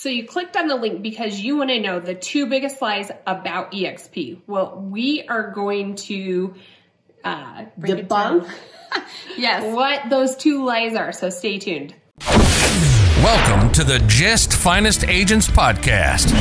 So 0.00 0.08
you 0.08 0.26
clicked 0.26 0.56
on 0.56 0.66
the 0.66 0.76
link 0.76 1.02
because 1.02 1.38
you 1.38 1.58
want 1.58 1.68
to 1.68 1.78
know 1.78 2.00
the 2.00 2.14
two 2.14 2.46
biggest 2.46 2.80
lies 2.80 3.10
about 3.26 3.72
EXP. 3.72 4.40
Well, 4.46 4.80
we 4.80 5.26
are 5.28 5.50
going 5.50 5.96
to 5.96 6.54
uh, 7.22 7.66
debunk 7.78 8.50
Yes. 9.36 9.62
what 9.76 10.08
those 10.08 10.36
two 10.36 10.64
lies 10.64 10.94
are. 10.94 11.12
So 11.12 11.28
stay 11.28 11.58
tuned. 11.58 11.94
Welcome 12.26 13.70
to 13.72 13.84
the 13.84 13.98
GYST 14.06 14.54
Finest 14.54 15.04
Agents 15.04 15.46
Podcast 15.48 16.32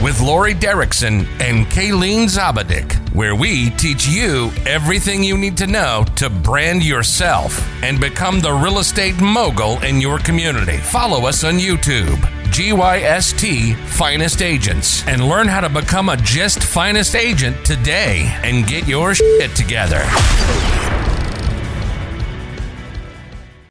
with 0.00 0.20
Lori 0.20 0.54
Derrickson 0.54 1.26
and 1.40 1.66
Kayleen 1.66 2.26
Zabadik, 2.28 2.92
where 3.12 3.34
we 3.34 3.70
teach 3.70 4.06
you 4.06 4.52
everything 4.64 5.24
you 5.24 5.36
need 5.36 5.56
to 5.56 5.66
know 5.66 6.04
to 6.14 6.30
brand 6.30 6.84
yourself 6.84 7.68
and 7.82 8.00
become 8.00 8.38
the 8.38 8.52
real 8.52 8.78
estate 8.78 9.20
mogul 9.20 9.82
in 9.82 10.00
your 10.00 10.20
community. 10.20 10.76
Follow 10.76 11.26
us 11.26 11.42
on 11.42 11.54
YouTube. 11.54 12.39
GYST 12.50 13.76
Finest 13.76 14.42
Agents 14.42 15.06
and 15.06 15.28
learn 15.28 15.46
how 15.46 15.60
to 15.60 15.68
become 15.68 16.08
a 16.08 16.16
GYST 16.16 16.64
Finest 16.64 17.14
agent 17.14 17.64
today 17.64 18.26
and 18.42 18.66
get 18.66 18.88
your 18.88 19.14
shit 19.14 19.54
together. 19.54 20.02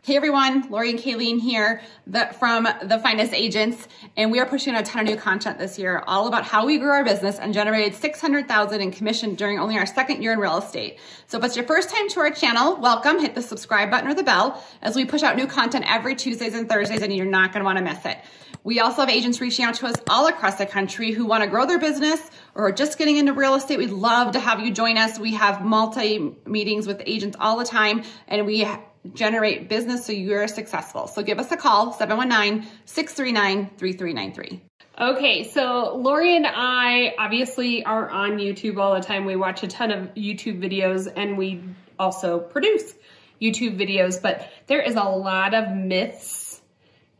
Hey 0.09 0.15
everyone, 0.15 0.67
Lori 0.71 0.89
and 0.89 0.97
Kayleen 0.97 1.39
here 1.39 1.83
the, 2.07 2.35
from 2.39 2.67
The 2.81 2.97
Finest 2.97 3.31
Agents, 3.31 3.87
and 4.17 4.31
we 4.31 4.39
are 4.39 4.45
pushing 4.47 4.73
out 4.73 4.81
a 4.81 4.83
ton 4.83 5.03
of 5.03 5.07
new 5.07 5.15
content 5.15 5.59
this 5.59 5.77
year, 5.77 6.03
all 6.07 6.27
about 6.27 6.45
how 6.45 6.65
we 6.65 6.79
grew 6.79 6.89
our 6.89 7.03
business 7.03 7.37
and 7.37 7.53
generated 7.53 7.93
600000 7.93 8.81
in 8.81 8.89
commission 8.89 9.35
during 9.35 9.59
only 9.59 9.77
our 9.77 9.85
second 9.85 10.23
year 10.23 10.33
in 10.33 10.39
real 10.39 10.57
estate. 10.57 10.97
So 11.27 11.37
if 11.37 11.43
it's 11.43 11.55
your 11.55 11.67
first 11.67 11.91
time 11.91 12.09
to 12.09 12.21
our 12.21 12.31
channel, 12.31 12.77
welcome. 12.77 13.19
Hit 13.19 13.35
the 13.35 13.43
subscribe 13.43 13.91
button 13.91 14.09
or 14.09 14.15
the 14.15 14.23
bell 14.23 14.63
as 14.81 14.95
we 14.95 15.05
push 15.05 15.21
out 15.21 15.35
new 15.35 15.45
content 15.45 15.85
every 15.87 16.15
Tuesdays 16.15 16.55
and 16.55 16.67
Thursdays, 16.67 17.03
and 17.03 17.15
you're 17.15 17.27
not 17.27 17.53
going 17.53 17.61
to 17.61 17.65
want 17.65 17.77
to 17.77 17.83
miss 17.83 18.03
it. 18.03 18.17
We 18.63 18.79
also 18.79 19.01
have 19.01 19.09
agents 19.11 19.39
reaching 19.39 19.63
out 19.63 19.75
to 19.75 19.85
us 19.85 19.95
all 20.09 20.25
across 20.25 20.55
the 20.55 20.65
country 20.65 21.11
who 21.11 21.27
want 21.27 21.43
to 21.43 21.49
grow 21.49 21.67
their 21.67 21.79
business 21.79 22.19
or 22.55 22.67
are 22.67 22.71
just 22.71 22.97
getting 22.97 23.17
into 23.17 23.33
real 23.33 23.53
estate. 23.53 23.77
We'd 23.77 23.91
love 23.91 24.33
to 24.33 24.39
have 24.39 24.59
you 24.59 24.71
join 24.71 24.97
us. 24.97 25.19
We 25.19 25.35
have 25.35 25.63
multi 25.63 26.35
meetings 26.47 26.87
with 26.87 27.03
agents 27.05 27.37
all 27.39 27.57
the 27.57 27.63
time, 27.63 28.03
and 28.27 28.47
we 28.47 28.67
generate 29.13 29.69
business 29.69 30.05
so 30.05 30.11
you're 30.11 30.47
successful. 30.47 31.07
So 31.07 31.23
give 31.23 31.39
us 31.39 31.51
a 31.51 31.57
call, 31.57 31.93
719-639-3393. 31.93 34.59
Okay, 34.99 35.49
so 35.49 35.95
Lori 35.95 36.35
and 36.35 36.45
I 36.45 37.15
obviously 37.17 37.85
are 37.85 38.09
on 38.09 38.31
YouTube 38.37 38.77
all 38.77 38.93
the 38.95 39.01
time. 39.01 39.23
We 39.25 39.37
watch 39.37 39.63
a 39.63 39.67
ton 39.67 39.91
of 39.91 40.13
YouTube 40.15 40.59
videos 40.61 41.11
and 41.15 41.37
we 41.37 41.63
also 41.97 42.39
produce 42.39 42.93
YouTube 43.41 43.77
videos, 43.79 44.21
but 44.21 44.49
there 44.67 44.81
is 44.81 44.95
a 44.95 45.03
lot 45.03 45.53
of 45.53 45.71
myths 45.73 46.61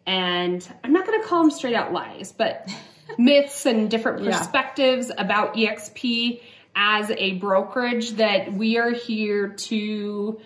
and 0.05 0.67
I'm 0.83 0.91
not 0.91 1.07
going 1.07 1.21
to 1.21 1.27
call 1.27 1.43
them 1.43 1.51
straight 1.51 1.75
out 1.75 1.93
lies, 1.93 2.33
but 2.33 2.67
myths 3.17 3.65
and 3.65 3.89
different 3.89 4.23
Yeah. 4.23 4.37
perspectives 4.37 5.11
about 5.17 5.53
EXP 5.55 6.41
as 6.75 7.09
a 7.11 7.33
brokerage 7.35 8.11
that 8.13 8.51
we 8.53 8.77
are 8.77 8.91
here 8.91 9.49
to 9.49 10.39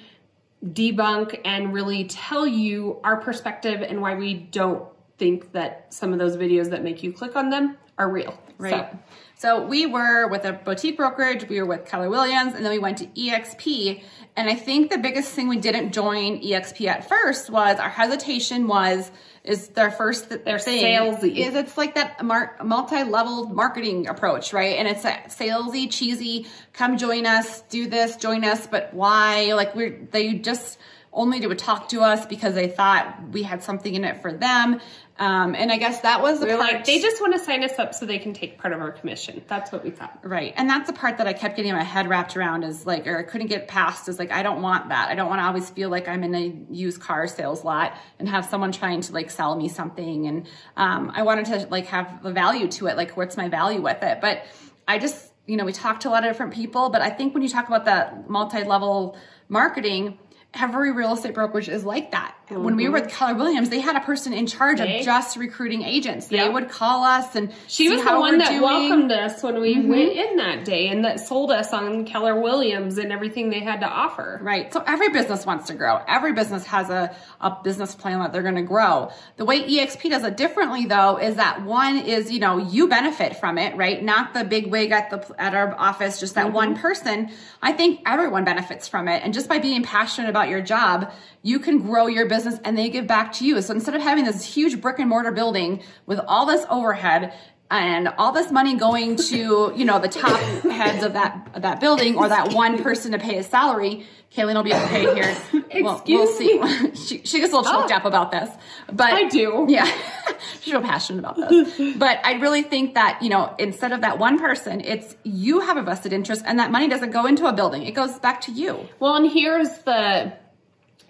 debunk 0.64 1.40
and 1.46 1.74
really 1.74 2.06
tell 2.06 2.48
you 2.48 3.00
our 3.04 3.18
perspective 3.18 3.82
and 3.82 4.02
why 4.02 4.16
we 4.16 4.34
don't 4.34 4.88
think 5.18 5.52
that 5.52 5.94
some 5.94 6.14
of 6.14 6.20
those 6.20 6.38
videos 6.38 6.70
that 6.70 6.84
make 6.84 7.04
you 7.04 7.12
click 7.12 7.36
on 7.36 7.50
them 7.50 7.78
are 7.98 8.10
real. 8.10 8.38
Right. 8.58 8.92
So, 8.92 9.00
So 9.44 9.62
we 9.62 9.86
were 9.86 10.30
with 10.30 10.46
a 10.46 10.54
boutique 10.54 10.96
brokerage, 10.96 11.50
we 11.50 11.60
were 11.60 11.66
with 11.66 11.86
Keller 11.86 12.10
Williams, 12.10 12.54
and 12.56 12.64
then 12.64 12.72
we 12.72 12.80
went 12.80 13.00
to 13.00 13.08
EXP. 13.08 14.02
And 14.38 14.50
I 14.50 14.56
think 14.56 14.90
the 14.90 14.98
biggest 14.98 15.34
thing 15.34 15.50
we 15.50 15.58
didn't 15.58 15.92
join 15.92 16.42
EXP 16.42 16.88
at 16.88 17.10
first 17.10 17.50
was 17.50 17.78
our 17.78 17.90
hesitation 17.90 18.70
was 18.70 19.12
is 19.44 19.68
their 19.68 19.92
first 19.92 20.30
their 20.46 20.60
thing 20.60 20.86
salesy. 20.86 21.36
is 21.36 21.56
it's 21.56 21.78
like 21.78 21.96
that 21.96 22.24
multi-level 22.24 23.50
marketing 23.50 24.08
approach, 24.08 24.54
right? 24.54 24.78
And 24.78 24.88
it's 24.88 25.04
a 25.04 25.12
salesy, 25.28 25.92
cheesy. 25.92 26.48
Come 26.72 26.98
join 26.98 27.26
us, 27.26 27.64
do 27.64 27.90
this, 27.90 28.16
join 28.16 28.46
us, 28.46 28.66
but 28.66 28.94
why? 28.94 29.56
Like 29.56 29.76
we're 29.76 30.08
they 30.10 30.36
just 30.36 30.80
only 31.14 31.46
would 31.46 31.60
talk 31.60 31.90
to 31.90 32.02
us 32.02 32.26
because 32.26 32.56
they 32.56 32.68
thought 32.68 33.30
we 33.32 33.44
had 33.44 33.64
something 33.64 33.94
in 33.94 34.04
it 34.04 34.22
for 34.22 34.34
them. 34.34 34.80
Um, 35.20 35.54
and 35.54 35.72
I 35.72 35.78
guess 35.78 36.02
that 36.02 36.24
was 36.24 36.40
the 36.40 36.48
we're 36.48 36.58
part 36.58 36.74
like, 36.74 36.86
they 36.86 37.00
just 37.00 37.22
want 37.22 37.34
to 37.34 37.40
sign 37.40 37.64
us 37.64 37.78
up 37.78 37.94
so 37.94 38.08
they 38.08 38.18
can 38.18 38.34
take 38.34 38.58
part 38.58 38.74
of 38.74 38.82
our 38.82 38.92
commission. 38.92 39.44
That's 39.48 39.72
what 39.72 39.84
we 39.84 39.92
thought. 39.92 40.20
Right. 40.24 40.54
And 40.58 40.68
that's 40.68 40.88
the 40.88 40.94
part 40.94 41.20
that 41.20 41.28
I 41.28 41.34
kept 41.34 41.56
getting 41.56 41.72
my 41.72 41.84
head 41.84 42.10
wrapped 42.10 42.36
around 42.36 42.64
is 42.64 42.88
like, 42.88 43.06
or 43.06 43.20
I 43.20 43.24
couldn't 43.24 43.46
get 43.46 43.68
past 43.68 44.10
is 44.10 44.18
like, 44.18 44.32
I 44.32 44.42
don't 44.42 44.64
want 44.64 44.90
that. 44.90 45.10
I 45.10 45.16
don't 45.16 45.30
want 45.30 45.40
to 45.40 45.46
always 45.46 45.70
feel 45.70 45.90
like 45.90 46.08
I'm 46.08 46.24
in 46.24 46.34
a 46.34 46.74
used 46.74 47.00
car 47.00 47.28
sales 47.28 47.64
lot 47.64 47.96
and 48.18 48.28
have 48.28 48.46
someone 48.46 48.72
trying 48.72 49.02
to 49.02 49.14
like 49.14 49.30
sell 49.30 49.56
me 49.56 49.70
something. 49.70 50.26
And, 50.26 50.48
um, 50.78 51.12
I 51.14 51.22
wanted 51.22 51.46
to 51.46 51.68
like 51.70 51.86
have 51.88 52.24
the 52.24 52.32
value 52.32 52.68
to 52.70 52.88
it. 52.88 52.98
Like, 52.98 53.16
what's 53.16 53.38
my 53.38 53.50
value 53.50 53.82
with 53.82 54.02
it? 54.02 54.20
But 54.20 54.46
I 54.88 54.98
just, 54.98 55.32
you 55.46 55.58
know, 55.58 55.66
we 55.66 55.74
talked 55.74 56.02
to 56.02 56.10
a 56.10 56.12
lot 56.12 56.24
of 56.26 56.32
different 56.32 56.56
people, 56.56 56.90
but 56.90 57.04
I 57.04 57.12
think 57.12 57.36
when 57.36 57.44
you 57.44 57.50
talk 57.50 57.68
about 57.68 57.86
that 57.86 58.30
multi-level 58.30 59.16
marketing, 59.48 60.18
every 60.54 60.92
real 60.92 61.14
estate 61.14 61.34
brokerage 61.34 61.70
is 61.70 61.84
like 61.84 62.12
that. 62.12 62.36
When 62.50 62.76
we 62.76 62.88
were 62.88 62.98
mm-hmm. 62.98 63.06
with 63.06 63.14
Keller 63.14 63.36
Williams, 63.36 63.70
they 63.70 63.80
had 63.80 63.96
a 63.96 64.02
person 64.02 64.34
in 64.34 64.46
charge 64.46 64.80
of 64.80 64.88
just 65.04 65.38
recruiting 65.38 65.82
agents. 65.82 66.28
They 66.28 66.48
would 66.48 66.70
call 66.70 67.04
us 67.04 67.36
and 67.36 67.52
She 67.68 67.90
was 67.90 68.04
the 68.04 68.20
one 68.20 68.38
that 68.38 68.50
doing. 68.50 68.62
welcomed 68.62 69.12
us 69.12 69.42
when 69.42 69.60
we 69.60 69.76
mm-hmm. 69.76 69.90
went 69.90 70.12
in 70.12 70.38
that 70.38 70.66
day 70.66 70.90
and 70.90 71.06
that 71.06 71.20
sold 71.20 71.52
us 71.52 71.74
on 71.74 72.06
Keller 72.06 72.40
Williams 72.40 72.98
and 72.98 73.12
everything 73.12 73.50
they 73.50 73.62
had 73.62 73.80
to 73.80 73.88
offer. 73.88 74.40
Right. 74.44 74.72
So 74.72 74.84
every 74.86 75.10
business 75.10 75.46
wants 75.46 75.68
to 75.68 75.74
grow. 75.74 76.02
Every 76.08 76.34
business 76.34 76.66
has 76.66 76.90
a, 76.90 77.16
a 77.42 77.58
business 77.64 77.96
plan 77.96 78.20
that 78.20 78.34
they're 78.34 78.44
going 78.44 78.56
to 78.56 78.62
grow. 78.62 79.12
The 79.38 79.46
way 79.46 79.64
EXP 79.64 80.10
does 80.10 80.24
it 80.24 80.38
differently 80.38 80.86
though 80.86 81.18
is 81.18 81.38
that 81.38 81.64
one 81.64 81.98
is, 81.98 82.32
you 82.32 82.40
know, 82.40 82.58
you 82.58 82.88
benefit 82.88 83.38
from 83.38 83.58
it, 83.58 83.76
right? 83.78 84.04
Not 84.04 84.34
the 84.34 84.44
big 84.44 84.68
wig 84.68 84.92
at 84.92 85.10
the, 85.10 85.42
at 85.42 85.56
our 85.56 85.74
office, 85.80 86.20
just 86.20 86.36
that 86.36 86.48
mm-hmm. 86.48 86.56
one 86.56 86.78
person. 86.78 87.32
I 87.62 87.72
think 87.72 88.02
everyone 88.06 88.44
benefits 88.44 88.88
from 88.88 89.08
it. 89.08 89.24
And 89.24 89.34
just 89.34 89.50
by 89.50 89.58
being 89.60 89.82
passionate 89.82 90.30
about 90.30 90.43
your 90.50 90.62
job, 90.62 91.12
you 91.42 91.60
can 91.60 91.80
grow 91.80 92.08
your 92.08 92.28
business 92.28 92.60
and 92.64 92.78
they 92.78 92.90
give 92.90 93.08
back 93.08 93.34
to 93.34 93.46
you. 93.46 93.62
So 93.62 93.74
instead 93.74 93.96
of 93.96 94.02
having 94.02 94.26
this 94.26 94.44
huge 94.44 94.82
brick 94.82 95.00
and 95.00 95.10
mortar 95.10 95.32
building 95.32 95.82
with 96.06 96.20
all 96.20 96.46
this 96.46 96.66
overhead, 96.70 97.34
and 97.74 98.08
all 98.20 98.32
this 98.32 98.52
money 98.52 98.76
going 98.76 99.16
to 99.16 99.74
you 99.76 99.84
know 99.84 99.98
the 100.00 100.08
top 100.08 100.40
heads 100.40 101.04
of 101.04 101.14
that 101.14 101.48
of 101.56 101.64
that 101.64 101.80
building 101.80 102.16
or 102.16 102.30
that 102.30 102.54
one 102.54 102.82
person 102.84 103.12
to 103.14 103.18
pay 103.20 103.36
his 103.36 103.48
salary. 103.48 104.06
Kayleen 104.36 104.56
will 104.56 104.64
be 104.64 104.74
okay 104.74 105.14
here. 105.14 105.36
Well, 105.84 106.02
we'll 106.08 106.24
Excuse 106.24 106.38
see. 106.38 106.96
she, 107.20 107.24
she 107.24 107.40
gets 107.40 107.54
a 107.54 107.56
little 107.58 107.72
choked 107.72 107.92
Oh. 107.92 107.96
up 107.96 108.06
about 108.06 108.32
this, 108.32 108.50
but 108.92 109.14
I 109.14 109.28
do. 109.30 109.68
Yeah, 109.70 109.86
she's 110.62 110.74
real 110.74 110.82
passionate 110.82 111.20
about 111.20 111.36
this. 111.38 111.96
But 111.98 112.20
I 112.24 112.34
really 112.34 112.64
think 112.64 112.96
that 112.96 113.22
you 113.22 113.30
know 113.30 113.54
instead 113.60 113.92
of 113.92 114.02
that 114.02 114.18
one 114.20 114.40
person, 114.40 114.82
it's 114.82 115.16
you 115.24 115.60
have 115.62 115.78
a 115.78 115.84
vested 115.84 116.14
interest, 116.14 116.44
and 116.46 116.60
that 116.60 116.72
money 116.72 116.88
doesn't 116.90 117.12
go 117.12 117.26
into 117.26 117.46
a 117.48 117.54
building; 117.54 117.84
it 117.84 117.94
goes 117.94 118.18
back 118.20 118.42
to 118.42 118.52
you. 118.52 118.88
Well, 119.00 119.16
and 119.16 119.32
here's 119.32 119.70
the 119.80 120.34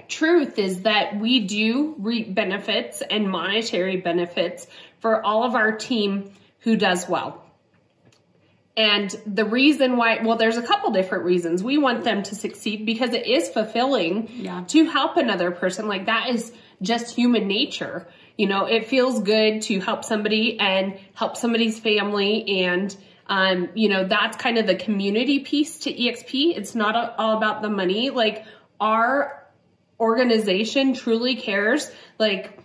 truth 0.10 0.60
is 0.60 0.82
that 0.82 1.18
we 1.20 1.40
do 1.42 1.96
reap 2.00 2.34
benefits 2.36 3.02
and 3.02 3.30
monetary 3.30 3.98
benefits 3.98 4.68
for 5.00 5.26
all 5.26 5.44
of 5.44 5.56
our 5.56 5.72
team 5.78 6.32
who 6.64 6.76
does 6.76 7.08
well. 7.08 7.40
And 8.76 9.16
the 9.28 9.46
reason 9.46 9.98
why, 9.98 10.24
well, 10.24 10.36
there's 10.38 10.58
a 10.58 10.64
couple 10.64 10.92
different 10.92 11.26
reasons. 11.26 11.62
We 11.64 11.78
want 11.78 12.04
them 12.04 12.24
to 12.24 12.36
succeed 12.36 12.86
because 12.88 13.14
it 13.14 13.28
is 13.28 13.50
fulfilling 13.50 14.30
Yeah. 14.34 14.64
to 14.70 14.86
help 14.86 15.18
another 15.18 15.52
person. 15.52 15.88
Like 15.88 16.08
that 16.08 16.30
is 16.30 16.52
just 16.82 17.16
human 17.16 17.48
nature. 17.48 18.08
You 18.36 18.48
know, 18.48 18.66
it 18.66 18.88
feels 18.88 19.22
good 19.22 19.62
to 19.64 19.80
help 19.80 20.04
somebody 20.04 20.60
and 20.60 20.98
help 21.14 21.38
somebody's 21.38 21.80
family. 21.80 22.64
And, 22.66 22.96
um, 23.28 23.70
you 23.76 23.90
know, 23.90 24.06
that's 24.08 24.38
kind 24.38 24.58
of 24.58 24.66
the 24.66 24.76
community 24.76 25.40
piece 25.42 25.80
to 25.82 25.92
EXP. 25.94 26.58
It's 26.58 26.74
not 26.74 26.96
a- 26.96 27.14
all 27.22 27.38
about 27.38 27.62
the 27.62 27.70
money. 27.70 28.10
Like 28.10 28.44
our 28.82 29.46
organization 30.00 30.94
truly 30.96 31.36
cares. 31.36 31.92
Like, 32.18 32.58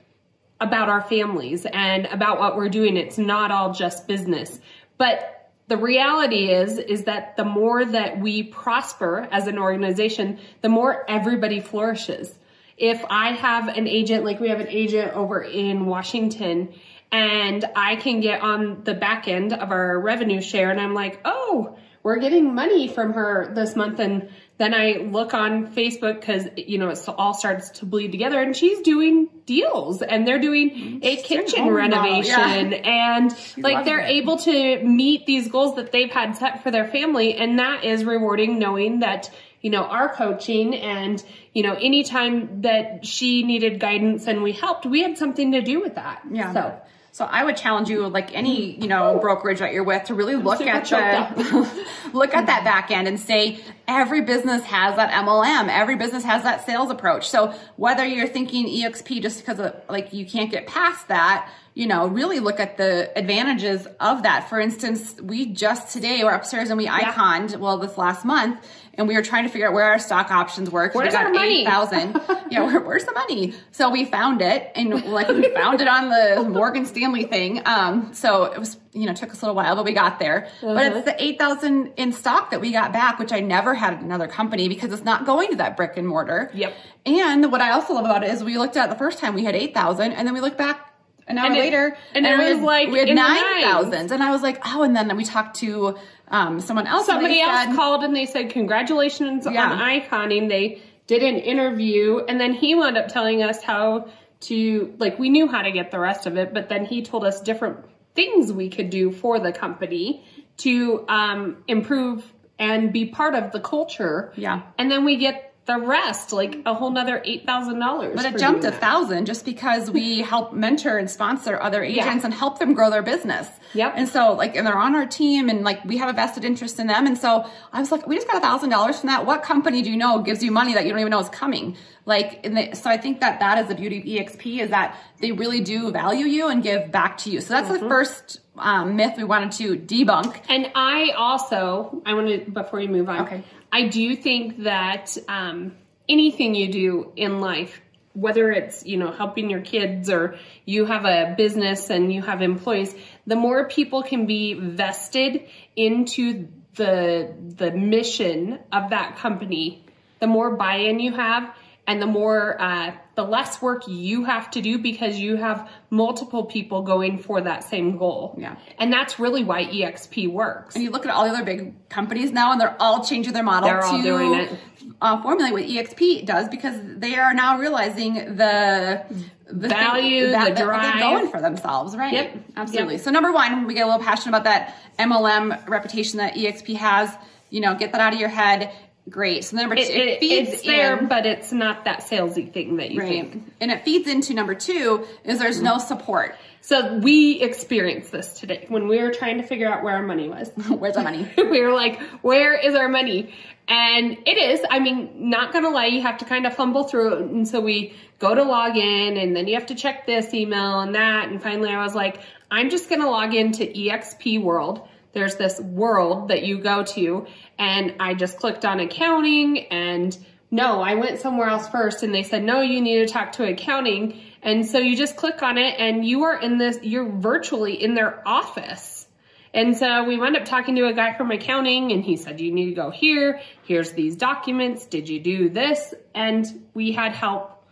about 0.60 0.88
our 0.88 1.02
families 1.02 1.66
and 1.66 2.06
about 2.06 2.38
what 2.38 2.56
we're 2.56 2.68
doing. 2.68 2.96
It's 2.96 3.18
not 3.18 3.50
all 3.50 3.72
just 3.72 4.08
business. 4.08 4.60
But 4.96 5.50
the 5.68 5.76
reality 5.76 6.50
is 6.50 6.78
is 6.78 7.04
that 7.04 7.36
the 7.36 7.44
more 7.44 7.84
that 7.84 8.18
we 8.18 8.42
prosper 8.42 9.28
as 9.30 9.46
an 9.46 9.58
organization, 9.58 10.38
the 10.62 10.68
more 10.68 11.08
everybody 11.08 11.60
flourishes. 11.60 12.34
If 12.76 13.04
I 13.10 13.32
have 13.32 13.68
an 13.68 13.86
agent 13.86 14.24
like 14.24 14.40
we 14.40 14.48
have 14.48 14.60
an 14.60 14.68
agent 14.68 15.12
over 15.12 15.42
in 15.42 15.86
Washington 15.86 16.72
and 17.12 17.64
I 17.76 17.96
can 17.96 18.20
get 18.20 18.40
on 18.40 18.82
the 18.84 18.94
back 18.94 19.28
end 19.28 19.52
of 19.52 19.70
our 19.70 19.98
revenue 19.98 20.40
share 20.40 20.70
and 20.70 20.80
I'm 20.80 20.94
like, 20.94 21.20
"Oh, 21.24 21.76
we're 22.08 22.20
getting 22.20 22.54
money 22.54 22.88
from 22.88 23.12
her 23.12 23.52
this 23.54 23.76
month 23.76 23.98
and 23.98 24.30
then 24.56 24.72
I 24.74 25.08
look 25.10 25.34
on 25.34 25.68
Facebook 25.68 26.20
because 26.20 26.46
you 26.56 26.78
know 26.78 26.88
it 26.88 26.98
all 27.06 27.32
starts 27.32 27.70
to 27.78 27.86
bleed 27.86 28.10
together, 28.10 28.42
and 28.42 28.56
she's 28.56 28.80
doing 28.80 29.28
deals, 29.46 30.02
and 30.02 30.26
they're 30.26 30.40
doing 30.40 31.00
a 31.04 31.16
kitchen 31.16 31.68
remodel, 31.68 32.02
renovation, 32.02 32.72
and 32.74 33.32
like 33.56 33.84
they're 33.84 34.00
it. 34.00 34.10
able 34.10 34.36
to 34.38 34.82
meet 34.82 35.26
these 35.26 35.48
goals 35.48 35.76
that 35.76 35.92
they've 35.92 36.10
had 36.10 36.32
set 36.36 36.64
for 36.64 36.72
their 36.72 36.88
family, 36.88 37.34
and 37.34 37.60
that 37.60 37.84
is 37.84 38.04
rewarding, 38.04 38.58
knowing 38.58 38.98
that 39.00 39.30
you 39.60 39.70
know 39.70 39.84
our 39.84 40.12
coaching 40.12 40.74
and 40.74 41.24
you 41.54 41.62
know 41.62 41.74
anytime 41.74 42.62
that 42.62 43.06
she 43.06 43.44
needed 43.44 43.78
guidance 43.78 44.26
and 44.26 44.42
we 44.42 44.50
helped, 44.50 44.86
we 44.86 45.02
had 45.02 45.16
something 45.16 45.52
to 45.52 45.62
do 45.62 45.80
with 45.80 45.94
that. 45.94 46.22
Yeah. 46.28 46.52
So 46.52 46.80
So 47.12 47.24
I 47.24 47.44
would 47.44 47.56
challenge 47.56 47.88
you, 47.88 48.06
like 48.06 48.34
any 48.34 48.78
you 48.80 48.88
know 48.88 49.18
brokerage 49.20 49.58
that 49.58 49.72
you're 49.72 49.84
with, 49.84 50.04
to 50.04 50.14
really 50.14 50.36
look 50.36 50.60
at 50.60 50.84
the 50.84 51.86
look 52.12 52.34
at 52.34 52.46
that 52.46 52.64
back 52.64 52.90
end 52.90 53.08
and 53.08 53.18
say 53.18 53.60
every 53.88 54.20
business 54.20 54.62
has 54.64 54.96
that 54.96 55.10
MLM, 55.10 55.68
every 55.68 55.96
business 55.96 56.22
has 56.22 56.42
that 56.42 56.66
sales 56.66 56.90
approach. 56.90 57.28
So 57.28 57.54
whether 57.76 58.04
you're 58.04 58.28
thinking 58.28 58.66
EXP 58.66 59.22
just 59.22 59.40
because 59.40 59.58
of, 59.58 59.74
like 59.88 60.12
you 60.12 60.26
can't 60.26 60.50
get 60.50 60.66
past 60.66 61.08
that, 61.08 61.50
you 61.74 61.86
know, 61.86 62.06
really 62.06 62.38
look 62.38 62.60
at 62.60 62.76
the 62.76 63.10
advantages 63.16 63.86
of 63.98 64.24
that. 64.24 64.48
For 64.50 64.60
instance, 64.60 65.14
we 65.22 65.46
just 65.46 65.92
today 65.92 66.22
were 66.22 66.32
upstairs 66.32 66.68
and 66.68 66.76
we 66.76 66.86
iconed 66.86 67.56
well 67.56 67.78
this 67.78 67.96
last 67.96 68.24
month 68.24 68.66
and 68.94 69.06
we 69.06 69.14
were 69.14 69.22
trying 69.22 69.44
to 69.44 69.48
figure 69.48 69.68
out 69.68 69.72
where 69.72 69.84
our 69.84 69.98
stock 70.00 70.30
options 70.30 70.70
were. 70.70 70.90
we 70.92 70.98
Where's 70.98 71.14
got 71.14 71.26
our 71.26 71.32
money? 71.32 71.62
8,000. 71.62 72.20
yeah, 72.50 72.66
where, 72.66 72.80
where's 72.80 73.04
the 73.04 73.12
money? 73.12 73.54
So 73.70 73.90
we 73.90 74.04
found 74.04 74.42
it 74.42 74.70
and 74.74 75.04
like 75.04 75.28
we 75.28 75.48
found 75.54 75.80
it 75.80 75.88
on 75.88 76.10
the 76.10 76.48
Morgan 76.50 76.84
Stanley 76.84 77.24
thing. 77.24 77.62
Um, 77.64 78.12
so 78.12 78.44
it 78.44 78.58
was, 78.58 78.76
you 78.92 79.06
know, 79.06 79.12
took 79.12 79.30
us 79.30 79.42
a 79.42 79.44
little 79.44 79.54
while, 79.54 79.76
but 79.76 79.84
we 79.84 79.92
got 79.92 80.18
there. 80.18 80.48
But 80.62 80.92
it's 80.96 81.04
the 81.04 81.14
8,000 81.22 81.92
in 81.96 82.12
stock 82.12 82.50
that 82.50 82.60
we 82.60 82.72
got 82.72 82.92
back, 82.92 83.18
which 83.18 83.32
I 83.32 83.40
never 83.40 83.74
had 83.74 83.94
at 83.94 84.00
another 84.00 84.26
company 84.28 84.68
because 84.68 84.92
it's 84.92 85.04
not 85.04 85.26
going 85.26 85.50
to 85.50 85.56
that 85.56 85.76
brick 85.76 85.96
and 85.96 86.08
mortar. 86.08 86.50
Yep. 86.54 86.74
And 87.06 87.52
what 87.52 87.60
I 87.60 87.72
also 87.72 87.94
love 87.94 88.04
about 88.04 88.24
it 88.24 88.30
is 88.30 88.42
we 88.42 88.56
looked 88.58 88.76
at 88.76 88.86
it 88.86 88.90
the 88.90 88.98
first 88.98 89.18
time 89.18 89.34
we 89.34 89.44
had 89.44 89.54
8,000 89.54 90.12
and 90.12 90.26
then 90.26 90.34
we 90.34 90.40
looked 90.40 90.58
back 90.58 90.84
an 91.26 91.36
hour 91.36 91.46
And 91.46 91.56
it- 91.56 91.60
later 91.60 91.96
and 92.14 92.26
it 92.26 92.38
was 92.38 92.56
had- 92.56 92.62
like 92.62 92.88
we 92.88 92.98
had 92.98 93.08
in 93.10 93.16
the 93.16 93.22
9,000 93.22 94.10
and 94.12 94.22
I 94.22 94.30
was 94.30 94.42
like, 94.42 94.60
oh, 94.64 94.82
and 94.82 94.96
then 94.96 95.14
we 95.16 95.24
talked 95.24 95.56
to 95.58 95.96
um, 96.28 96.60
someone 96.60 96.86
else. 96.86 97.06
Somebody 97.06 97.40
else 97.40 97.64
said- 97.66 97.76
called 97.76 98.02
and 98.04 98.16
they 98.16 98.24
said, 98.26 98.50
Congratulations 98.50 99.46
Yeah. 99.50 99.70
on 99.72 99.78
iconing. 99.78 100.48
They 100.48 100.80
did 101.06 101.22
an 101.22 101.36
interview 101.36 102.20
and 102.26 102.40
then 102.40 102.54
he 102.54 102.74
wound 102.74 102.96
up 102.96 103.08
telling 103.08 103.42
us 103.42 103.62
how 103.62 104.08
to, 104.40 104.94
like, 104.98 105.18
we 105.18 105.30
knew 105.30 105.48
how 105.48 105.62
to 105.62 105.70
get 105.72 105.90
the 105.90 105.98
rest 105.98 106.26
of 106.26 106.36
it, 106.36 106.54
but 106.54 106.68
then 106.68 106.84
he 106.84 107.02
told 107.02 107.24
us 107.24 107.40
different 107.40 107.78
things 108.18 108.52
we 108.52 108.68
could 108.68 108.90
do 108.90 109.12
for 109.12 109.38
the 109.38 109.52
company 109.52 110.24
to 110.56 111.04
um, 111.08 111.62
improve 111.68 112.32
and 112.58 112.92
be 112.92 113.06
part 113.06 113.36
of 113.36 113.52
the 113.52 113.60
culture. 113.60 114.32
Yeah. 114.34 114.62
And 114.76 114.90
then 114.90 115.04
we 115.04 115.18
get 115.18 115.47
the 115.68 115.78
rest, 115.78 116.32
like 116.32 116.62
a 116.66 116.74
whole 116.74 116.90
nother 116.90 117.22
$8,000. 117.24 118.16
But 118.16 118.24
it 118.24 118.38
jumped 118.38 118.64
a 118.64 118.72
thousand 118.72 119.26
just 119.26 119.44
because 119.44 119.90
we 119.90 120.22
help 120.32 120.52
mentor 120.52 120.98
and 120.98 121.08
sponsor 121.08 121.60
other 121.60 121.84
agents 121.84 122.06
Yeah. 122.06 122.20
and 122.24 122.34
help 122.34 122.58
them 122.58 122.74
grow 122.74 122.90
their 122.90 123.02
business. 123.02 123.46
Yep. 123.74 123.92
And 123.96 124.08
so 124.08 124.32
like, 124.32 124.56
and 124.56 124.66
they're 124.66 124.76
on 124.78 124.96
our 124.96 125.06
team 125.06 125.48
and 125.48 125.62
like 125.62 125.84
we 125.84 125.98
have 125.98 126.08
a 126.08 126.12
vested 126.14 126.44
interest 126.44 126.80
in 126.80 126.86
them. 126.88 127.06
And 127.06 127.16
so 127.16 127.48
I 127.72 127.78
was 127.80 127.92
like, 127.92 128.06
we 128.08 128.16
just 128.16 128.26
got 128.26 128.38
a 128.38 128.40
thousand 128.40 128.70
dollars 128.70 128.98
from 129.00 129.08
that. 129.08 129.26
What 129.26 129.42
company 129.42 129.82
do 129.82 129.90
you 129.90 129.96
know 129.96 130.20
gives 130.22 130.42
you 130.42 130.50
money 130.50 130.74
that 130.74 130.84
you 130.84 130.90
don't 130.90 131.00
even 131.00 131.10
know 131.10 131.20
is 131.20 131.28
coming? 131.28 131.76
Like, 132.06 132.40
and 132.46 132.56
the, 132.56 132.74
so 132.74 132.88
I 132.88 132.96
think 132.96 133.20
that 133.20 133.38
that 133.40 133.58
is 133.58 133.66
the 133.68 133.74
beauty 133.74 133.98
of 133.98 134.26
EXP 134.26 134.60
is 134.60 134.70
that 134.70 134.98
they 135.20 135.32
really 135.32 135.60
do 135.60 135.90
value 135.92 136.24
you 136.24 136.48
and 136.48 136.62
give 136.62 136.90
back 136.90 137.18
to 137.18 137.30
you. 137.30 137.40
So 137.42 137.48
that's 137.52 137.68
Mm-hmm. 137.68 137.82
the 137.84 137.88
first 137.90 138.40
um, 138.60 138.96
myth 138.96 139.14
we 139.16 139.24
wanted 139.24 139.52
to 139.52 139.76
debunk. 139.76 140.40
And 140.48 140.70
I 140.74 141.10
also, 141.16 142.02
I 142.04 142.14
want 142.14 142.28
to, 142.28 142.50
before 142.50 142.80
you 142.80 142.88
move 142.88 143.08
on, 143.08 143.22
Okay. 143.22 143.42
I 143.70 143.88
do 143.88 144.16
think 144.16 144.64
that 144.64 145.16
um, 145.28 145.76
anything 146.08 146.54
you 146.54 146.72
do 146.72 147.12
in 147.16 147.40
life, 147.40 147.80
whether 148.14 148.50
it's, 148.50 148.84
you 148.86 148.96
know, 148.96 149.12
helping 149.12 149.50
your 149.50 149.60
kids 149.60 150.10
or 150.10 150.36
you 150.64 150.86
have 150.86 151.04
a 151.04 151.34
business 151.36 151.90
and 151.90 152.12
you 152.12 152.22
have 152.22 152.42
employees, 152.42 152.94
the 153.26 153.36
more 153.36 153.68
people 153.68 154.02
can 154.02 154.26
be 154.26 154.54
vested 154.54 155.48
into 155.76 156.48
the, 156.74 157.34
the 157.56 157.70
mission 157.70 158.58
of 158.72 158.90
that 158.90 159.16
company, 159.16 159.84
the 160.20 160.26
more 160.26 160.56
buy-in 160.56 160.98
you 160.98 161.12
have 161.12 161.54
and 161.88 162.02
the 162.02 162.06
more, 162.06 162.60
uh, 162.60 162.92
the 163.14 163.24
less 163.24 163.62
work 163.62 163.88
you 163.88 164.24
have 164.24 164.50
to 164.50 164.60
do 164.60 164.76
because 164.76 165.18
you 165.18 165.36
have 165.36 165.70
multiple 165.88 166.44
people 166.44 166.82
going 166.82 167.18
for 167.18 167.40
that 167.40 167.64
same 167.64 167.96
goal. 167.96 168.36
Yeah. 168.38 168.56
And 168.78 168.92
that's 168.92 169.18
really 169.18 169.42
why 169.42 169.64
EXP 169.64 170.30
works. 170.30 170.74
And 170.74 170.84
you 170.84 170.90
look 170.90 171.06
at 171.06 171.10
all 171.10 171.24
the 171.24 171.30
other 171.30 171.44
big 171.44 171.88
companies 171.88 172.30
now, 172.30 172.52
and 172.52 172.60
they're 172.60 172.76
all 172.78 173.02
changing 173.02 173.32
their 173.32 173.42
model 173.42 173.70
They're 173.70 173.80
to 173.80 173.86
all 173.86 174.02
doing 174.02 174.34
it. 174.34 174.52
Uh, 175.00 175.22
formulate 175.22 175.54
what 175.54 175.64
EXP 175.64 176.26
does 176.26 176.50
because 176.50 176.76
they 176.82 177.16
are 177.16 177.32
now 177.32 177.58
realizing 177.58 178.36
the, 178.36 179.02
the 179.46 179.68
Value, 179.68 180.24
thing, 180.24 180.32
the 180.32 180.32
that, 180.32 180.56
that 180.56 180.62
drive. 180.62 180.82
they're 180.82 181.00
going 181.00 181.30
for 181.30 181.40
themselves, 181.40 181.96
right? 181.96 182.12
Yep. 182.12 182.36
absolutely. 182.56 182.94
Yep. 182.96 183.02
So 183.04 183.10
number 183.10 183.32
one, 183.32 183.66
we 183.66 183.72
get 183.72 183.86
a 183.86 183.90
little 183.90 184.04
passionate 184.04 184.36
about 184.36 184.44
that 184.44 184.76
MLM 184.98 185.66
reputation 185.66 186.18
that 186.18 186.34
EXP 186.34 186.76
has. 186.76 187.16
You 187.48 187.62
know, 187.62 187.74
get 187.74 187.92
that 187.92 188.02
out 188.02 188.12
of 188.12 188.20
your 188.20 188.28
head. 188.28 188.70
Great. 189.08 189.44
So 189.44 189.56
number 189.56 189.76
two, 189.76 189.82
It, 189.82 189.88
it, 190.08 190.20
feeds 190.20 190.52
it's 190.54 190.62
there, 190.62 190.98
in- 190.98 191.08
but 191.08 191.24
it's 191.24 191.52
not 191.52 191.84
that 191.84 192.00
salesy 192.00 192.52
thing 192.52 192.76
that 192.76 192.90
you 192.90 193.00
Right. 193.00 193.08
think. 193.08 193.52
And 193.60 193.70
it 193.70 193.84
feeds 193.84 194.08
into 194.08 194.34
number 194.34 194.54
two 194.54 195.06
is 195.24 195.38
there's 195.38 195.62
no 195.62 195.78
support. 195.78 196.34
So 196.60 196.98
we 196.98 197.40
experienced 197.40 198.10
this 198.12 198.38
today 198.40 198.66
when 198.68 198.88
we 198.88 199.00
were 199.00 199.12
trying 199.12 199.38
to 199.38 199.44
figure 199.44 199.68
out 199.68 199.82
where 199.82 199.94
our 199.94 200.02
money 200.02 200.28
was. 200.28 200.50
Where's 200.68 200.96
our 200.96 201.04
money? 201.04 201.30
we 201.36 201.60
were 201.60 201.72
like, 201.72 202.00
where 202.22 202.54
is 202.54 202.74
our 202.74 202.88
money? 202.88 203.32
And 203.68 204.18
it 204.26 204.36
is, 204.38 204.60
I 204.68 204.78
mean, 204.80 205.30
not 205.30 205.52
gonna 205.52 205.70
lie, 205.70 205.86
you 205.86 206.02
have 206.02 206.18
to 206.18 206.24
kind 206.24 206.46
of 206.46 206.54
fumble 206.54 206.84
through 206.84 207.14
it. 207.14 207.20
And 207.30 207.46
so 207.46 207.60
we 207.60 207.94
go 208.18 208.34
to 208.34 208.42
log 208.42 208.76
in 208.76 209.16
and 209.16 209.36
then 209.36 209.46
you 209.46 209.54
have 209.54 209.66
to 209.66 209.74
check 209.74 210.06
this 210.06 210.34
email 210.34 210.80
and 210.80 210.94
that. 210.94 211.28
And 211.28 211.42
finally 211.42 211.70
I 211.70 211.82
was 211.84 211.94
like, 211.94 212.20
I'm 212.50 212.70
just 212.70 212.88
gonna 212.90 213.08
log 213.08 213.34
into 213.34 213.64
EXP 213.64 214.42
World. 214.42 214.88
There's 215.12 215.36
this 215.36 215.58
world 215.60 216.28
that 216.28 216.44
you 216.44 216.58
go 216.60 216.84
to 216.84 217.26
and 217.58 217.94
I 217.98 218.14
just 218.14 218.38
clicked 218.38 218.64
on 218.64 218.80
accounting 218.80 219.66
and 219.68 220.16
no, 220.50 220.80
I 220.80 220.94
went 220.94 221.20
somewhere 221.20 221.48
else 221.48 221.68
first 221.68 222.02
and 222.02 222.14
they 222.14 222.22
said, 222.22 222.42
no, 222.42 222.60
you 222.62 222.80
need 222.80 223.06
to 223.06 223.12
talk 223.12 223.32
to 223.32 223.44
accounting. 223.44 224.20
And 224.42 224.64
so 224.64 224.78
you 224.78 224.96
just 224.96 225.16
click 225.16 225.42
on 225.42 225.58
it 225.58 225.74
and 225.78 226.04
you 226.04 226.24
are 226.24 226.40
in 226.40 226.58
this, 226.58 226.78
you're 226.82 227.08
virtually 227.10 227.82
in 227.82 227.94
their 227.94 228.26
office. 228.26 229.06
And 229.52 229.76
so 229.76 230.04
we 230.04 230.18
wound 230.18 230.36
up 230.36 230.44
talking 230.44 230.76
to 230.76 230.86
a 230.86 230.92
guy 230.92 231.14
from 231.14 231.30
accounting 231.30 231.90
and 231.92 232.04
he 232.04 232.16
said, 232.16 232.40
you 232.40 232.52
need 232.52 232.66
to 232.66 232.74
go 232.74 232.90
here. 232.90 233.40
Here's 233.64 233.92
these 233.92 234.16
documents. 234.16 234.86
Did 234.86 235.08
you 235.08 235.20
do 235.20 235.48
this? 235.48 235.94
And 236.14 236.46
we 236.74 236.92
had 236.92 237.12
help. 237.12 237.64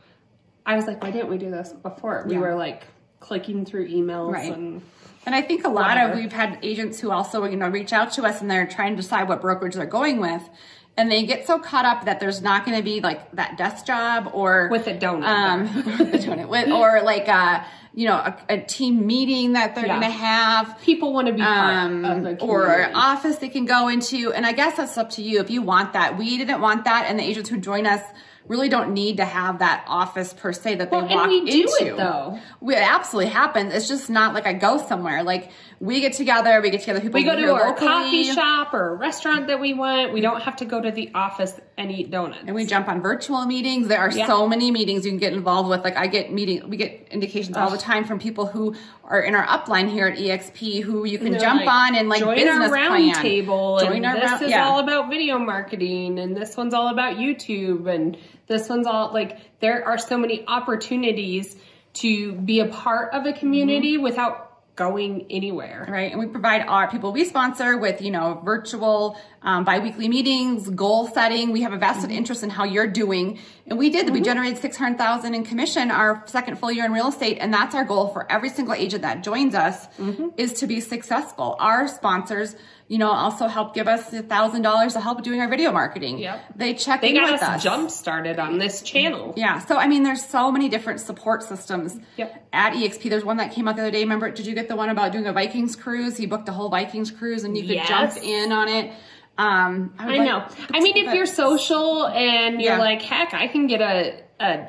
I 0.65 0.77
was 0.77 0.87
like, 0.87 1.03
why 1.03 1.11
didn't 1.13 1.29
we 1.31 1.39
do 1.39 1.51
this 1.51 1.73
before? 1.73 2.25
We 2.27 2.35
Yeah. 2.35 2.41
were 2.41 2.55
like 2.57 2.83
clicking 3.21 3.65
through 3.65 3.89
emails 3.89 4.33
Right. 4.33 4.53
and 4.53 4.83
And 5.27 5.35
I 5.35 5.43
think 5.43 5.65
a 5.65 5.69
lot 5.69 5.89
Whatever. 5.89 6.13
of 6.13 6.19
we've 6.19 6.33
had 6.33 6.59
agents 6.63 7.01
who 7.01 7.11
also 7.11 7.45
you 7.45 7.57
know 7.57 7.69
reach 7.69 7.93
out 7.93 8.13
to 8.13 8.23
us 8.25 8.41
and 8.41 8.49
they're 8.51 8.67
trying 8.67 8.93
to 8.97 9.03
decide 9.03 9.29
what 9.29 9.41
brokerage 9.41 9.75
they're 9.75 9.85
going 9.85 10.21
with, 10.21 10.49
and 10.97 11.11
they 11.11 11.25
get 11.27 11.47
so 11.47 11.59
caught 11.59 11.85
up 11.85 12.05
that 12.05 12.21
there's 12.21 12.41
not 12.43 12.65
going 12.65 12.77
to 12.79 12.83
be 12.85 13.01
like 13.01 13.31
that 13.33 13.59
desk 13.59 13.85
job 13.85 14.31
or 14.33 14.69
with 14.71 14.87
a 14.87 14.95
donut. 14.95 15.25
um 15.25 15.63
with 15.99 16.15
a 16.15 16.19
donut, 16.19 16.49
with, 16.49 16.69
or 16.71 17.03
like 17.03 17.27
a 17.29 17.67
you 17.93 18.07
know 18.07 18.15
a, 18.15 18.37
a 18.51 18.61
team 18.61 19.05
meeting 19.07 19.55
that 19.55 19.75
they're 19.75 19.87
Yeah. 19.87 19.99
going 20.01 20.13
to 20.13 20.17
have. 20.19 20.79
People 20.83 21.13
want 21.13 21.27
to 21.27 21.33
be 21.33 21.43
part 21.43 21.75
Um, 21.77 22.37
or 22.41 22.69
an 22.71 22.95
office 22.95 23.37
they 23.39 23.49
can 23.49 23.65
go 23.65 23.89
into, 23.89 24.33
and 24.33 24.47
I 24.47 24.53
guess 24.53 24.77
that's 24.77 24.97
up 24.97 25.11
to 25.11 25.23
you 25.23 25.41
if 25.41 25.51
you 25.51 25.61
want 25.61 25.93
that. 25.95 26.17
We 26.17 26.37
didn't 26.39 26.61
want 26.61 26.85
that, 26.85 27.07
and 27.09 27.19
the 27.19 27.25
agents 27.25 27.51
who 27.51 27.57
join 27.57 27.85
us 27.87 28.03
really 28.49 28.69
don't 28.69 28.93
need 28.93 29.17
to 29.19 29.25
have 29.25 29.59
that 29.59 29.85
office 29.89 30.33
per 30.33 30.53
se 30.53 30.77
that 30.77 30.91
they 30.91 30.97
Well, 30.97 31.07
and 31.07 31.15
walk 31.15 31.29
we 31.29 31.51
do 31.51 31.67
it, 31.81 31.97
though. 31.97 32.39
We, 32.61 32.75
it 32.75 32.79
absolutely 32.83 33.31
happens. 33.33 33.75
It's 33.75 33.89
just 33.89 34.09
not 34.11 34.35
like 34.35 34.47
I 34.47 34.53
go 34.53 34.79
somewhere. 34.87 35.23
Like 35.23 35.51
we 35.81 36.01
get 36.01 36.15
together, 36.15 36.61
we 36.63 36.71
get 36.71 36.81
together. 36.81 37.01
People 37.01 37.21
we 37.21 37.25
go 37.25 37.37
to 37.37 37.53
our 37.53 37.69
locally, 37.71 37.87
coffee 37.89 38.25
shop 38.25 38.73
or 38.73 38.91
a 38.91 38.95
restaurant 38.95 39.49
that 39.49 39.61
we 39.61 39.75
want. 39.75 40.13
We 40.13 40.21
don't 40.21 40.41
have 40.43 40.57
to 40.57 40.65
go 40.65 40.81
to 40.81 40.91
the 40.91 41.11
office 41.15 41.59
and 41.77 41.91
eat 41.93 42.11
donuts. 42.11 42.45
and 42.47 42.55
we 42.55 42.65
jump 42.65 42.89
on 42.89 43.03
virtual 43.03 43.45
meetings. 43.45 43.89
There 43.89 43.99
are 44.01 44.11
Yeah. 44.11 44.27
so 44.27 44.49
many 44.49 44.71
meetings 44.71 45.05
you 45.05 45.11
can 45.11 45.19
get 45.19 45.33
involved 45.35 45.69
with. 45.69 45.85
Like 45.85 45.97
I 45.97 46.07
get 46.07 46.33
meeting, 46.33 46.71
we 46.71 46.77
get 46.77 47.09
indications 47.11 47.57
all 47.57 47.71
the 47.71 47.77
time 47.79 48.05
from 48.05 48.19
people 48.19 48.47
who 48.47 48.75
are 49.09 49.21
in 49.21 49.35
our 49.35 49.47
upline 49.47 49.89
here 49.91 50.07
at 50.09 50.19
EXP 50.19 50.83
who 50.83 51.05
you 51.07 51.19
can 51.19 51.39
jump 51.39 51.61
like, 51.65 51.69
on 51.75 51.95
and 51.95 52.09
like 52.09 52.21
join 52.21 52.35
business 52.37 52.55
our 52.59 52.71
round 52.71 53.13
plan. 53.13 53.23
table 53.23 53.79
Join 53.81 53.93
and 53.97 54.07
our 54.07 54.15
this 54.15 54.31
round- 54.31 54.43
is 54.45 54.51
yeah. 54.51 54.65
all 54.67 54.79
about 54.81 55.09
video 55.09 55.39
marketing 55.39 56.19
and 56.19 56.37
this 56.37 56.57
one's 56.57 56.75
all 56.75 56.89
about 56.89 57.17
youtube 57.17 57.89
and 57.89 58.17
this 58.49 58.69
one's 58.69 58.87
all 58.87 59.13
like 59.13 59.39
there 59.61 59.85
are 59.87 59.97
so 59.99 60.19
many 60.19 60.45
opportunities 60.47 61.57
to 61.95 62.33
be 62.33 62.61
a 62.61 62.67
part 62.67 63.13
of 63.15 63.27
a 63.27 63.33
community 63.33 63.95
Mm-hmm. 63.95 64.03
without 64.05 64.43
going 64.77 65.25
anywhere 65.31 65.87
right? 65.89 66.11
And 66.13 66.21
we 66.21 66.27
provide 66.27 66.61
our 66.61 66.91
people 66.91 67.11
we 67.13 67.25
sponsor 67.25 67.79
with, 67.79 68.03
you 68.03 68.11
know, 68.11 68.43
virtual 68.45 69.19
um, 69.47 69.65
biweekly 69.65 70.09
meetings, 70.09 70.69
goal 70.69 71.07
setting. 71.07 71.53
We 71.53 71.63
have 71.63 71.73
a 71.73 71.79
vested 71.79 72.11
mm-hmm. 72.11 72.19
interest 72.19 72.43
in 72.43 72.51
how 72.51 72.65
you're 72.65 72.89
doing, 72.89 73.39
and 73.67 73.79
we 73.79 73.91
did. 73.91 74.07
We 74.11 74.17
mm-hmm. 74.19 74.25
generated 74.25 74.59
six 74.59 74.77
hundred 74.77 74.99
thousand 74.99 75.35
in 75.35 75.45
commission 75.45 75.91
our 75.93 76.23
second 76.27 76.59
full 76.59 76.73
year 76.73 76.85
in 76.85 76.93
real 76.93 77.09
estate, 77.09 77.39
and 77.41 77.55
that's 77.55 77.75
our 77.75 77.85
goal 77.85 78.09
for 78.09 78.31
every 78.31 78.49
single 78.51 78.75
agent 78.75 79.03
that 79.03 79.23
joins 79.23 79.55
us 79.55 79.87
mm-hmm. 79.99 80.29
is 80.37 80.55
to 80.55 80.67
be 80.67 80.81
successful. 80.81 81.57
Our 81.61 81.89
sponsors. 81.89 82.55
You 82.89 82.99
know, 82.99 83.11
also 83.11 83.49
help 83.49 83.75
give 83.75 83.89
us 83.89 84.13
a 84.13 84.23
thousand 84.23 84.63
dollars 84.63 84.93
to 84.93 85.01
help 85.01 85.25
doing 85.25 85.41
our 85.41 85.49
video 85.49 85.73
marketing. 85.73 86.19
Yep. 86.21 86.41
They 86.55 86.75
check 86.75 87.01
they 87.01 87.09
in 87.09 87.17
got 87.17 87.33
with 87.33 87.43
us 87.43 87.49
us. 87.57 87.63
jump 87.65 87.91
started 87.91 88.39
on 88.39 88.59
this 88.59 88.81
channel 88.81 89.35
Yeah. 89.37 89.59
So 89.59 89.77
I 89.77 89.89
mean, 89.89 90.05
there's 90.05 90.25
so 90.25 90.53
many 90.53 90.69
different 90.69 91.01
support 91.01 91.43
systems 91.43 91.99
Yep. 92.17 92.47
at 92.53 92.75
EXP. 92.75 93.11
There's 93.11 93.25
one 93.25 93.39
that 93.39 93.51
came 93.51 93.67
out 93.67 93.75
the 93.75 93.83
other 93.83 93.91
day. 93.91 94.03
Remember? 94.05 94.31
Did 94.31 94.47
you 94.47 94.55
get 94.55 94.69
the 94.69 94.77
one 94.77 94.89
about 94.89 95.11
doing 95.11 95.27
a 95.27 95.33
Vikings 95.33 95.75
cruise? 95.75 96.17
He 96.17 96.27
booked 96.27 96.49
a 96.49 96.53
whole 96.53 96.69
Vikings 96.69 97.11
cruise, 97.11 97.43
and 97.43 97.57
you 97.57 97.65
could 97.65 97.75
Yes. 97.75 97.89
jump 97.89 98.25
in 98.25 98.53
on 98.53 98.69
it. 98.69 98.93
Um, 99.39 99.93
would 99.99 100.09
I 100.09 100.17
like- 100.19 100.27
know. 100.29 100.47
I 100.73 100.81
mean, 100.81 100.97
if 100.97 101.15
you're 101.15 101.27
social 101.27 102.07
and 102.07 102.61
you're 102.61 102.73
Yeah. 102.75 102.79
like, 102.79 103.03
heck, 103.03 103.35
I 103.35 103.49
can 103.49 103.67
get 103.67 103.81
a, 103.83 104.23
a 104.41 104.69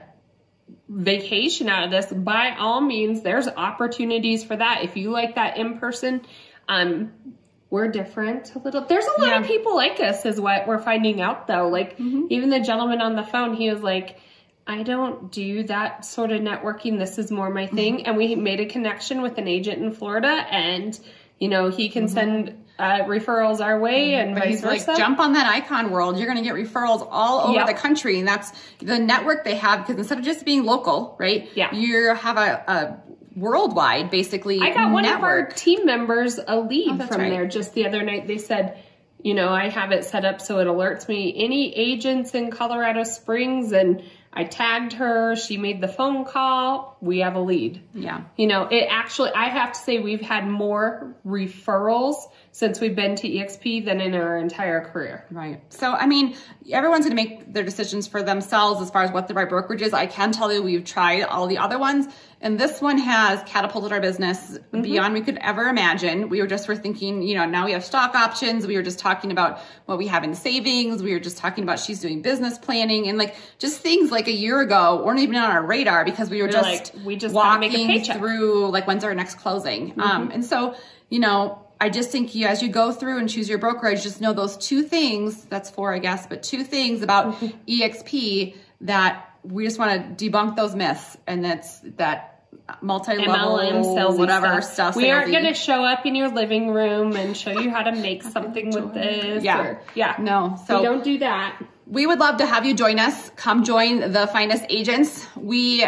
vacation 0.89 1.69
out 1.69 1.85
of 1.85 1.91
this, 1.91 2.11
by 2.11 2.55
all 2.57 2.81
means, 2.81 3.21
there's 3.21 3.47
opportunities 3.47 4.43
for 4.43 4.55
that. 4.55 4.81
If 4.83 4.97
you 4.97 5.09
like 5.11 5.35
that 5.35 5.57
in 5.57 5.79
person, 5.79 6.21
um, 6.67 7.11
we're 7.69 7.89
different 7.89 8.55
a 8.55 8.59
little. 8.59 8.81
There's 8.85 9.05
a 9.05 9.19
lot 9.21 9.29
Yeah. 9.29 9.39
of 9.41 9.47
people 9.47 9.75
like 9.75 9.99
us, 9.99 10.25
is 10.25 10.39
what 10.39 10.67
we're 10.67 10.79
finding 10.79 11.21
out 11.21 11.47
though. 11.47 11.67
Like 11.67 11.97
Mm-hmm. 11.97 12.27
even 12.29 12.49
the 12.49 12.59
gentleman 12.61 13.01
on 13.01 13.15
the 13.15 13.23
phone, 13.23 13.53
he 13.55 13.69
was 13.69 13.81
like, 13.81 14.19
I 14.65 14.83
don't 14.83 15.31
do 15.31 15.63
that 15.63 16.03
sort 16.05 16.31
of 16.31 16.41
networking. 16.41 16.97
This 16.99 17.17
is 17.17 17.31
more 17.31 17.49
my 17.49 17.65
Mm-hmm. 17.67 17.75
thing. 17.75 18.05
And 18.05 18.17
we 18.17 18.35
made 18.35 18.59
a 18.61 18.65
connection 18.65 19.21
with 19.21 19.37
an 19.37 19.47
agent 19.47 19.81
in 19.81 19.91
Florida, 19.93 20.27
and 20.29 20.97
you 21.39 21.47
know 21.49 21.69
he 21.69 21.89
can 21.89 22.07
send 22.07 22.65
uh, 22.79 23.03
referrals 23.05 23.59
our 23.59 23.79
way 23.79 24.13
and 24.13 24.29
Mm-hmm. 24.31 24.33
But 24.35 24.43
vice 24.43 24.79
he's 24.79 24.87
like, 24.87 24.97
jump 24.97 25.19
on 25.19 25.33
that 25.33 25.47
icon 25.47 25.89
world. 25.91 26.17
You're 26.17 26.27
going 26.27 26.37
to 26.37 26.43
get 26.43 26.53
referrals 26.55 27.07
all 27.09 27.41
over 27.49 27.53
Yep. 27.53 27.67
the 27.67 27.73
country. 27.73 28.19
And 28.19 28.27
that's 28.27 28.51
the 28.79 28.99
network 28.99 29.43
they 29.43 29.55
have 29.55 29.79
because 29.79 29.97
instead 29.97 30.19
of 30.19 30.23
just 30.25 30.45
being 30.45 30.63
local, 30.63 31.15
right? 31.19 31.49
Yeah. 31.55 31.73
You 31.73 32.13
have 32.13 32.37
a, 32.37 32.63
a 32.67 32.97
worldwide, 33.39 34.09
basically. 34.11 34.59
I 34.61 34.73
got 34.73 34.91
one 34.91 35.05
of 35.05 35.23
our 35.23 35.47
team 35.47 35.85
members 35.85 36.39
a 36.45 36.59
lead 36.59 37.01
Oh, 37.01 37.07
from 37.07 37.21
right. 37.21 37.29
there 37.29 37.47
just 37.47 37.73
the 37.73 37.85
other 37.87 38.03
night. 38.03 38.27
They 38.27 38.37
said, 38.37 38.83
you 39.23 39.33
know, 39.33 39.49
I 39.49 39.69
have 39.69 39.91
it 39.91 40.05
set 40.05 40.25
up 40.25 40.41
so 40.41 40.59
it 40.59 40.65
alerts 40.67 41.07
me 41.07 41.33
any 41.35 41.73
agents 41.75 42.33
in 42.35 42.51
Colorado 42.51 43.03
Springs, 43.03 43.71
and 43.71 44.03
I 44.31 44.43
tagged 44.43 44.93
her. 44.93 45.35
She 45.35 45.57
made 45.57 45.81
the 45.81 45.87
phone 45.87 46.25
call. 46.25 46.96
We 46.99 47.19
have 47.19 47.35
a 47.35 47.39
lead. 47.39 47.81
Yeah. 47.93 48.21
You 48.37 48.47
know, 48.47 48.63
it 48.63 48.87
actually, 48.89 49.31
I 49.31 49.45
have 49.45 49.73
to 49.73 49.79
say, 49.79 49.99
we've 49.99 50.21
had 50.21 50.47
more 50.47 51.15
referrals 51.25 52.15
since 52.51 52.81
we've 52.81 52.95
been 52.95 53.15
to 53.15 53.29
EXP 53.29 53.85
than 53.85 54.01
in 54.01 54.15
our 54.15 54.35
entire 54.35 54.81
career. 54.81 55.25
Right. 55.29 55.61
So, 55.71 55.93
I 55.93 56.07
mean, 56.07 56.35
everyone's 56.71 57.05
going 57.05 57.15
to 57.15 57.23
make 57.23 57.53
their 57.53 57.63
decisions 57.63 58.07
for 58.07 58.23
themselves 58.23 58.81
as 58.81 58.89
far 58.89 59.03
as 59.03 59.11
what 59.11 59.27
the 59.27 59.35
right 59.35 59.47
brokerage 59.47 59.83
is. 59.83 59.93
I 59.93 60.07
can 60.07 60.31
tell 60.31 60.51
you 60.51 60.63
we've 60.63 60.83
tried 60.83 61.21
all 61.21 61.45
the 61.45 61.59
other 61.59 61.77
ones, 61.77 62.07
and 62.41 62.59
this 62.59 62.81
one 62.81 62.97
has 62.97 63.41
catapulted 63.47 63.91
our 63.91 63.99
business 63.99 64.57
mm-hmm. 64.57 64.81
beyond 64.81 65.13
we 65.13 65.21
could 65.21 65.37
ever 65.37 65.65
imagine. 65.65 66.29
We 66.29 66.41
were 66.41 66.47
just 66.47 66.67
were 66.67 66.75
thinking, 66.75 67.21
you 67.21 67.35
know, 67.35 67.45
now 67.45 67.65
we 67.65 67.73
have 67.73 67.83
stock 67.83 68.15
options. 68.15 68.65
We 68.65 68.75
were 68.75 68.83
just 68.83 68.99
talking 68.99 69.31
about 69.31 69.59
what 69.85 69.97
we 69.99 70.07
have 70.07 70.23
in 70.23 70.33
savings. 70.33 71.01
We 71.03 71.13
were 71.13 71.19
just 71.19 71.37
talking 71.37 71.63
about 71.63 71.79
she's 71.79 71.99
doing 71.99 72.21
business 72.21 72.57
planning 72.57 73.07
and 73.07 73.17
like 73.17 73.35
just 73.59 73.81
things 73.81 74.11
like 74.11 74.27
a 74.27 74.31
year 74.31 74.61
ago 74.61 75.03
weren't 75.03 75.19
even 75.19 75.35
on 75.35 75.49
our 75.49 75.63
radar 75.63 76.05
because 76.05 76.29
we 76.29 76.41
were 76.41 76.47
just 76.47 76.63
like, 76.63 76.86
we 77.03 77.15
just 77.15 77.33
gotta 77.33 77.59
make 77.59 77.71
a 77.71 77.73
walking 77.77 77.87
paycheck. 77.87 78.17
through 78.17 78.69
like 78.69 78.87
when's 78.87 79.03
our 79.03 79.13
next 79.15 79.35
closing. 79.35 79.93
Um, 79.99 80.31
and 80.31 80.43
so, 80.45 80.75
you 81.09 81.19
know, 81.19 81.63
I 81.79 81.89
just 81.89 82.09
think 82.09 82.33
you, 82.33 82.47
as 82.47 82.61
you 82.63 82.69
go 82.69 82.91
through 82.91 83.19
and 83.19 83.29
choose 83.29 83.47
your 83.47 83.59
brokerage, 83.59 84.01
just 84.03 84.19
know 84.21 84.33
those 84.33 84.57
two 84.57 84.81
things. 84.83 85.45
That's 85.45 85.69
four, 85.69 85.93
I 85.93 85.99
guess, 85.99 86.25
but 86.25 86.41
two 86.43 86.63
things 86.63 87.01
about 87.03 87.35
EXP 87.67 88.55
that 88.81 89.29
we 89.43 89.63
just 89.63 89.77
want 89.79 90.17
to 90.17 90.29
debunk 90.29 90.55
those 90.55 90.75
myths, 90.75 91.17
and 91.27 91.45
that's 91.45 91.79
that 91.97 92.33
multi-level, 92.81 93.57
MLM 93.59 94.17
whatever 94.17 94.61
stuff. 94.61 94.73
stuff. 94.73 94.95
We 94.95 95.09
aren't 95.11 95.31
going 95.31 95.45
to 95.45 95.53
show 95.53 95.83
up 95.83 96.05
in 96.05 96.15
your 96.15 96.29
living 96.29 96.71
room 96.71 97.15
and 97.15 97.35
show 97.35 97.51
you 97.51 97.69
how 97.69 97.83
to 97.83 97.91
make 97.93 98.23
something 98.35 98.71
with 98.71 98.93
this. 98.93 99.43
Yeah. 99.43 99.61
or- 99.61 99.81
yeah. 99.95 100.15
No, 100.19 100.59
so 100.67 100.79
we 100.79 100.83
don't 100.85 101.03
do 101.03 101.19
that. 101.19 101.61
we 101.85 102.05
would 102.07 102.19
love 102.19 102.37
to 102.37 102.45
have 102.45 102.65
you 102.65 102.73
join 102.73 102.99
us. 102.99 103.29
Come 103.35 103.63
join 103.63 104.11
the 104.11 104.27
finest 104.27 104.65
agents. 104.69 105.25
We 105.35 105.85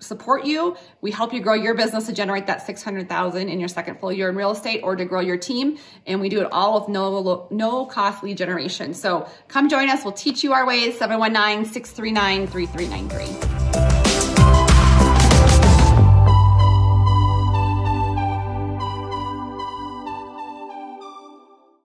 support 0.00 0.44
you. 0.44 0.76
We 1.00 1.10
help 1.10 1.32
you 1.32 1.40
grow 1.40 1.54
your 1.54 1.74
business 1.74 2.06
to 2.06 2.12
generate 2.12 2.46
that 2.46 2.66
600,000 2.66 3.48
in 3.48 3.58
your 3.58 3.68
second 3.68 4.00
full 4.00 4.12
year 4.12 4.28
in 4.28 4.36
real 4.36 4.50
estate 4.50 4.80
or 4.82 4.96
to 4.96 5.04
grow 5.04 5.20
your 5.20 5.36
team. 5.36 5.78
And 6.06 6.20
we 6.20 6.28
do 6.28 6.40
it 6.40 6.48
all 6.52 6.80
with 6.80 6.88
no, 6.88 7.46
no 7.50 7.86
cost 7.86 8.22
lead 8.22 8.36
generation. 8.36 8.94
So 8.94 9.28
come 9.48 9.68
join 9.68 9.88
us. 9.88 10.04
We'll 10.04 10.12
teach 10.12 10.44
you 10.44 10.52
our 10.52 10.66
ways. 10.66 10.98
719-639-3393. 10.98 13.87